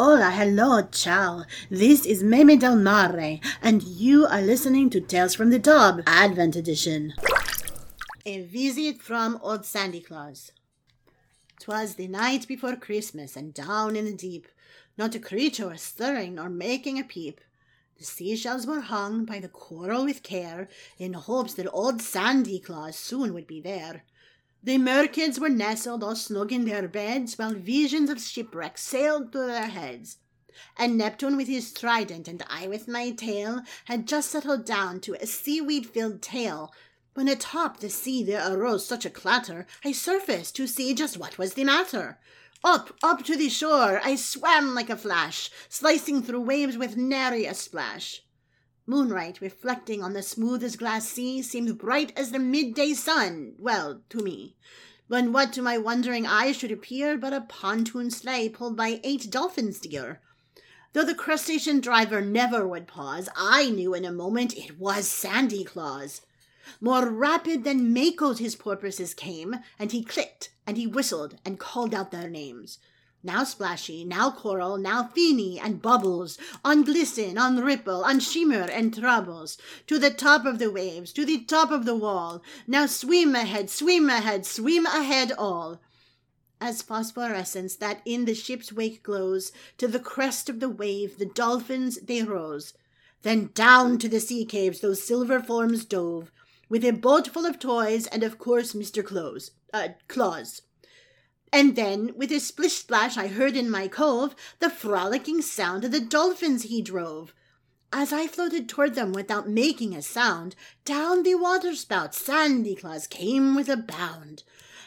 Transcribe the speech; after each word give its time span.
Hola, 0.00 0.30
hello, 0.30 0.80
ciao. 0.92 1.42
This 1.68 2.06
is 2.06 2.22
Meme 2.22 2.56
Del 2.56 2.76
Mare, 2.76 3.40
and 3.60 3.82
you 3.82 4.26
are 4.26 4.40
listening 4.40 4.90
to 4.90 5.00
Tales 5.00 5.34
from 5.34 5.50
the 5.50 5.58
Tub, 5.58 6.02
Advent 6.06 6.54
Edition. 6.54 7.14
A 8.24 8.42
visit 8.42 9.02
from 9.02 9.40
old 9.42 9.66
Sandy 9.66 10.00
Claus. 10.00 10.52
'Twas 11.58 11.96
the 11.96 12.06
night 12.06 12.46
before 12.46 12.76
Christmas, 12.76 13.34
and 13.34 13.52
down 13.52 13.96
in 13.96 14.04
the 14.04 14.12
deep, 14.12 14.46
not 14.96 15.16
a 15.16 15.18
creature 15.18 15.66
was 15.66 15.82
stirring 15.82 16.36
nor 16.36 16.48
making 16.48 17.00
a 17.00 17.02
peep. 17.02 17.40
The 17.98 18.04
seashells 18.04 18.68
were 18.68 18.82
hung 18.82 19.24
by 19.24 19.40
the 19.40 19.48
coral 19.48 20.04
with 20.04 20.22
care, 20.22 20.68
in 20.96 21.14
hopes 21.14 21.54
that 21.54 21.72
old 21.72 22.00
Sandy 22.00 22.60
Claus 22.60 22.94
soon 22.94 23.34
would 23.34 23.48
be 23.48 23.60
there. 23.60 24.04
The 24.62 24.76
merkids 24.76 25.38
were 25.38 25.48
nestled 25.48 26.02
all 26.02 26.16
snug 26.16 26.52
in 26.52 26.64
their 26.64 26.88
beds, 26.88 27.38
while 27.38 27.54
visions 27.54 28.10
of 28.10 28.20
shipwreck 28.20 28.76
sailed 28.76 29.30
through 29.30 29.46
their 29.46 29.68
heads. 29.68 30.16
And 30.76 30.98
Neptune 30.98 31.36
with 31.36 31.46
his 31.46 31.72
trident, 31.72 32.26
and 32.26 32.42
I 32.50 32.66
with 32.66 32.88
my 32.88 33.12
tail, 33.12 33.62
had 33.84 34.08
just 34.08 34.30
settled 34.30 34.64
down 34.64 35.00
to 35.02 35.14
a 35.14 35.26
seaweed 35.26 35.86
filled 35.88 36.20
tale, 36.20 36.72
when 37.14 37.28
atop 37.28 37.78
the 37.80 37.90
sea 37.90 38.22
there 38.22 38.52
arose 38.52 38.84
such 38.86 39.04
a 39.04 39.10
clatter, 39.10 39.66
I 39.84 39.92
surfaced 39.92 40.56
to 40.56 40.66
see 40.66 40.94
just 40.94 41.16
what 41.16 41.38
was 41.38 41.54
the 41.54 41.64
matter. 41.64 42.18
Up, 42.64 42.96
up 43.02 43.24
to 43.24 43.36
the 43.36 43.48
shore, 43.48 44.00
I 44.02 44.16
swam 44.16 44.74
like 44.74 44.90
a 44.90 44.96
flash, 44.96 45.50
slicing 45.68 46.22
through 46.22 46.40
waves 46.40 46.76
with 46.76 46.96
nary 46.96 47.44
a 47.44 47.54
splash. 47.54 48.22
Moonlight 48.88 49.42
reflecting 49.42 50.02
on 50.02 50.14
the 50.14 50.22
smooth 50.22 50.64
as 50.64 50.74
glass 50.74 51.06
sea 51.06 51.42
seemed 51.42 51.76
bright 51.76 52.10
as 52.16 52.30
the 52.30 52.38
midday 52.38 52.94
sun, 52.94 53.54
well, 53.58 54.00
to 54.08 54.22
me. 54.22 54.56
When 55.08 55.30
what 55.30 55.52
to 55.52 55.62
my 55.62 55.76
wondering 55.76 56.26
eyes 56.26 56.56
should 56.56 56.72
appear 56.72 57.18
but 57.18 57.34
a 57.34 57.42
pontoon 57.42 58.10
sleigh 58.10 58.48
pulled 58.48 58.78
by 58.78 58.98
eight 59.04 59.30
dolphins 59.30 59.78
dear. 59.78 60.22
Though 60.94 61.04
the 61.04 61.14
crustacean 61.14 61.80
driver 61.80 62.22
never 62.22 62.66
would 62.66 62.88
pause, 62.88 63.28
I 63.36 63.68
knew 63.68 63.92
in 63.92 64.06
a 64.06 64.10
moment 64.10 64.56
it 64.56 64.78
was 64.78 65.06
Sandy 65.06 65.64
Claus. 65.64 66.22
More 66.80 67.10
rapid 67.10 67.64
than 67.64 67.92
Mako's 67.92 68.38
his 68.38 68.56
porpoises 68.56 69.12
came, 69.12 69.56
and 69.78 69.92
he 69.92 70.02
clicked, 70.02 70.48
and 70.66 70.78
he 70.78 70.86
whistled, 70.86 71.36
and 71.44 71.60
called 71.60 71.94
out 71.94 72.10
their 72.10 72.30
names 72.30 72.78
now 73.28 73.44
splashy, 73.44 74.06
now 74.06 74.30
coral, 74.30 74.78
now 74.78 75.06
feeny 75.08 75.60
and 75.60 75.82
bubbles, 75.82 76.38
on 76.64 76.82
glisten, 76.82 77.36
on 77.36 77.60
ripple, 77.60 78.02
on 78.02 78.18
shimmer 78.20 78.62
and 78.62 78.94
troubles, 78.94 79.58
to 79.86 79.98
the 79.98 80.08
top 80.08 80.46
of 80.46 80.58
the 80.58 80.70
waves, 80.70 81.12
to 81.12 81.26
the 81.26 81.44
top 81.44 81.70
of 81.70 81.84
the 81.84 81.94
wall, 81.94 82.42
now 82.66 82.86
swim 82.86 83.34
ahead, 83.34 83.68
swim 83.68 84.08
ahead, 84.08 84.46
swim 84.46 84.86
ahead 84.86 85.30
all. 85.36 85.78
As 86.58 86.80
phosphorescence 86.80 87.76
that 87.76 88.00
in 88.06 88.24
the 88.24 88.34
ship's 88.34 88.72
wake 88.72 89.02
glows, 89.02 89.52
to 89.76 89.86
the 89.86 90.00
crest 90.00 90.48
of 90.48 90.58
the 90.58 90.70
wave 90.70 91.18
the 91.18 91.26
dolphins 91.26 91.98
they 92.00 92.22
rose. 92.22 92.72
Then 93.20 93.50
down 93.52 93.98
to 93.98 94.08
the 94.08 94.20
sea 94.20 94.46
caves 94.46 94.80
those 94.80 95.02
silver 95.02 95.38
forms 95.38 95.84
dove, 95.84 96.32
with 96.70 96.82
a 96.82 96.92
boat 96.92 97.28
full 97.28 97.44
of 97.44 97.58
toys 97.58 98.06
and 98.06 98.22
of 98.22 98.38
course 98.38 98.72
Mr. 98.72 99.04
Close, 99.04 99.50
uh, 99.74 99.88
Claus. 100.08 100.62
And 101.52 101.76
then, 101.76 102.12
with 102.16 102.30
a 102.30 102.40
splish 102.40 102.74
splash, 102.74 103.16
I 103.16 103.28
heard 103.28 103.56
in 103.56 103.70
my 103.70 103.88
cove 103.88 104.34
the 104.58 104.70
frolicking 104.70 105.40
sound 105.42 105.84
of 105.84 105.92
the 105.92 106.00
dolphins 106.00 106.64
he 106.64 106.82
drove. 106.82 107.32
As 107.90 108.12
I 108.12 108.26
floated 108.26 108.68
toward 108.68 108.94
them 108.94 109.12
without 109.12 109.48
making 109.48 109.94
a 109.94 110.02
sound, 110.02 110.54
down 110.84 111.22
the 111.22 111.36
waterspout 111.36 112.14
Sandy 112.14 112.74
Claus 112.74 113.06
came 113.06 113.54
with 113.54 113.70
a 113.70 113.78
bound. 113.78 114.42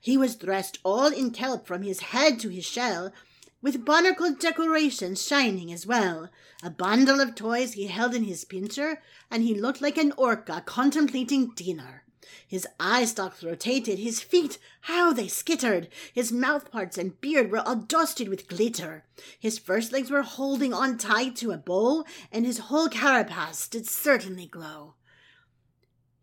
He 0.00 0.16
was 0.16 0.34
dressed 0.34 0.78
all 0.82 1.08
in 1.08 1.30
kelp 1.30 1.66
from 1.66 1.82
his 1.82 2.00
head 2.00 2.40
to 2.40 2.48
his 2.48 2.64
shell, 2.64 3.12
with 3.60 3.84
barnacled 3.84 4.38
decorations 4.38 5.26
shining 5.26 5.70
as 5.72 5.86
well. 5.86 6.30
A 6.62 6.70
bundle 6.70 7.20
of 7.20 7.34
toys 7.34 7.74
he 7.74 7.88
held 7.88 8.14
in 8.14 8.24
his 8.24 8.46
pincher, 8.46 9.02
and 9.30 9.42
he 9.42 9.54
looked 9.54 9.82
like 9.82 9.98
an 9.98 10.12
orca 10.16 10.62
contemplating 10.64 11.50
dinner. 11.50 12.05
His 12.48 12.66
eye 12.80 13.04
stalks 13.04 13.44
rotated, 13.44 13.98
his 13.98 14.20
feet, 14.20 14.58
how 14.82 15.12
they 15.12 15.28
skittered! 15.28 15.88
His 16.12 16.32
mouth 16.32 16.70
parts 16.70 16.96
and 16.96 17.20
beard 17.20 17.50
were 17.50 17.60
all 17.60 17.76
dusted 17.76 18.28
with 18.28 18.48
glitter. 18.48 19.04
His 19.38 19.58
first 19.58 19.92
legs 19.92 20.10
were 20.10 20.22
holding 20.22 20.72
on 20.72 20.96
tight 20.96 21.36
to 21.36 21.52
a 21.52 21.58
bowl, 21.58 22.04
and 22.32 22.46
his 22.46 22.58
whole 22.58 22.88
carapace 22.88 23.68
did 23.68 23.86
certainly 23.86 24.46
glow. 24.46 24.94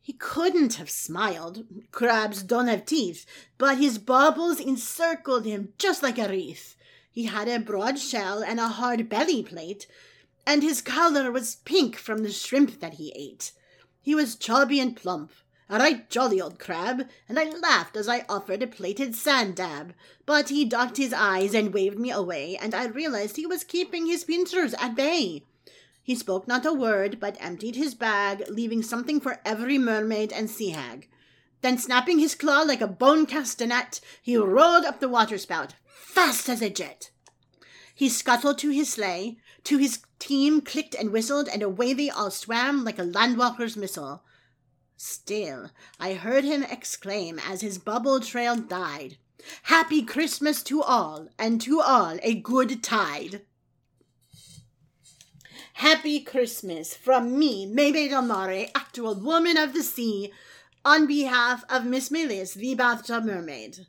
He 0.02 0.14
couldn't 0.14 0.74
have 0.76 0.90
smiled, 0.90 1.66
crabs 1.92 2.44
don't 2.44 2.68
have 2.68 2.86
teeth, 2.86 3.25
but 3.58 3.78
his 3.78 3.98
bubbles 3.98 4.60
encircled 4.60 5.46
him 5.46 5.74
just 5.78 6.04
like 6.04 6.18
a 6.18 6.28
wreath. 6.28 6.75
He 7.12 7.25
had 7.25 7.48
a 7.48 7.60
broad 7.60 8.00
shell 8.00 8.44
and 8.44 8.60
a 8.60 8.68
hard 8.68 9.08
belly 9.08 9.44
plate, 9.44 9.88
and 10.46 10.64
his 10.64 10.81
color 10.81 11.31
was 11.31 11.58
pink 11.58 11.96
from 11.96 12.24
the 12.24 12.31
shrimp 12.31 12.80
that 12.80 12.96
he 12.96 13.14
ate. 13.16 13.54
He 14.02 14.16
was 14.16 14.36
chubby 14.36 14.80
and 14.80 14.96
plump, 14.96 15.31
a 15.69 15.79
right 15.79 16.09
jolly 16.09 16.41
old 16.41 16.59
crab, 16.59 17.07
and 17.29 17.40
I 17.40 17.46
laughed 17.46 17.96
as 17.96 18.09
I 18.09 18.25
offered 18.28 18.62
a 18.62 18.68
plated 18.68 19.16
sand 19.16 19.56
dab. 19.56 19.94
But 20.25 20.50
he 20.50 20.66
ducked 20.66 20.97
his 20.97 21.13
eyes 21.13 21.53
and 21.53 21.74
waved 21.74 22.00
me 22.00 22.12
away, 22.12 22.57
and 22.57 22.75
I 22.75 22.85
realized 22.85 23.35
he 23.35 23.46
was 23.46 23.63
keeping 23.63 24.06
his 24.06 24.24
pincers 24.24 24.74
at 24.75 24.96
bay. 24.96 25.44
He 26.03 26.16
spoke 26.16 26.47
not 26.47 26.66
a 26.66 26.74
word, 26.74 27.19
but 27.19 27.38
emptied 27.40 27.78
his 27.78 27.96
bag, 27.96 28.44
leaving 28.50 28.84
something 28.84 29.22
for 29.22 29.40
every 29.46 29.78
mermaid 29.78 30.34
and 30.34 30.50
sea 30.50 30.72
hag. 30.72 31.07
Then, 31.62 31.78
snapping 31.78 32.19
his 32.19 32.35
claw 32.35 32.63
like 32.63 32.81
a 32.81 32.88
bone 32.88 33.25
castanet, 33.25 34.01
he 34.22 34.35
rolled 34.35 34.84
up 34.84 35.00
the 35.00 35.07
waterspout, 35.07 35.75
fast 35.85 36.50
as 36.50 36.62
a 36.62 36.69
jet. 36.69 37.09
He 37.95 38.09
scuttled 38.09 38.57
to 38.57 38.69
his 38.69 38.91
sleigh, 38.91 39.38
to 39.63 39.78
his 39.78 40.00
team 40.19 40.59
clicked 40.59 40.94
and 40.94 41.13
whistled, 41.13 41.47
and 41.47 41.63
away 41.63 41.94
they 41.94 42.09
all 42.09 42.31
swam 42.31 42.84
like 42.84 43.00
a 43.00 43.03
landwalker's 43.03 43.78
missile. 43.78 44.24
Still, 45.06 45.69
I 46.00 46.14
heard 46.14 46.46
him 46.46 46.64
exclaim 46.64 47.38
as 47.38 47.59
his 47.59 47.78
bubble 47.78 48.22
trail 48.22 48.56
died, 48.56 49.18
Happy 49.64 50.02
Christmas 50.02 50.64
to 50.64 50.81
all, 50.81 51.28
and 51.38 51.59
to 51.59 51.81
all 51.81 52.18
a 52.24 52.36
good 52.36 52.81
tide. 52.81 53.42
Happy 55.74 56.22
Christmas 56.22 56.96
from 56.96 57.38
me, 57.38 57.66
Maybe 57.66 58.08
Del 58.08 58.22
Mare, 58.22 58.68
actual 58.74 59.16
woman 59.16 59.58
of 59.58 59.74
the 59.74 59.84
sea, 59.84 60.31
on 60.86 61.06
behalf 61.06 61.66
of 61.68 61.86
Miss 61.86 62.09
Melis, 62.09 62.53
the 62.53 62.74
bathtub 62.74 63.25
mermaid. 63.25 63.86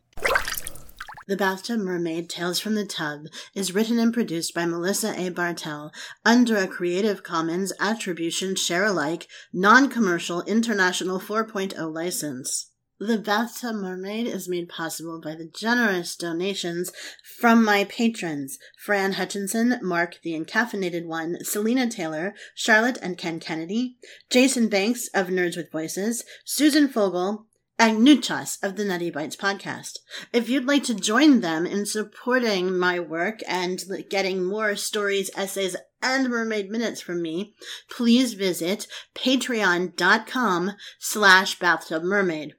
The 1.26 1.36
Bathtub 1.36 1.80
Mermaid 1.80 2.28
Tales 2.28 2.60
from 2.60 2.74
the 2.74 2.84
Tub 2.84 3.28
is 3.54 3.74
written 3.74 3.98
and 3.98 4.12
produced 4.12 4.52
by 4.52 4.66
Melissa 4.66 5.18
A. 5.18 5.30
Bartell 5.30 5.90
under 6.22 6.58
a 6.58 6.66
Creative 6.66 7.22
Commons 7.22 7.72
Attribution 7.80 8.56
Share 8.56 8.84
Alike 8.84 9.26
Non 9.50 9.88
Commercial 9.88 10.42
International 10.42 11.18
4.0 11.18 11.94
license. 11.94 12.70
The 13.00 13.16
Bathtub 13.16 13.76
Mermaid 13.76 14.26
is 14.26 14.50
made 14.50 14.68
possible 14.68 15.18
by 15.18 15.34
the 15.34 15.48
generous 15.48 16.14
donations 16.14 16.92
from 17.38 17.64
my 17.64 17.84
patrons 17.84 18.58
Fran 18.78 19.14
Hutchinson, 19.14 19.80
Mark 19.82 20.18
the 20.22 20.38
Encaffeinated 20.38 21.06
One, 21.06 21.42
Selena 21.42 21.88
Taylor, 21.88 22.34
Charlotte 22.54 22.98
and 23.00 23.16
Ken 23.16 23.40
Kennedy, 23.40 23.96
Jason 24.28 24.68
Banks 24.68 25.08
of 25.14 25.28
Nerds 25.28 25.56
with 25.56 25.72
Voices, 25.72 26.22
Susan 26.44 26.86
Fogel, 26.86 27.46
Agnuchas 27.78 28.58
of 28.62 28.76
the 28.76 28.84
Nutty 28.84 29.10
Bites 29.10 29.36
podcast. 29.36 29.98
If 30.32 30.48
you'd 30.48 30.66
like 30.66 30.84
to 30.84 30.94
join 30.94 31.40
them 31.40 31.66
in 31.66 31.86
supporting 31.86 32.78
my 32.78 33.00
work 33.00 33.40
and 33.48 33.82
getting 34.08 34.44
more 34.44 34.76
stories, 34.76 35.28
essays, 35.36 35.74
and 36.00 36.28
mermaid 36.28 36.70
minutes 36.70 37.00
from 37.00 37.20
me, 37.22 37.54
please 37.90 38.34
visit 38.34 38.86
patreon.com 39.14 40.72
slash 41.00 41.58
bathtub 41.58 42.04
mermaid. 42.04 42.54